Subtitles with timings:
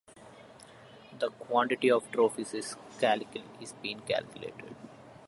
[1.19, 2.75] The quantity of trophies is
[3.83, 4.75] being calculated.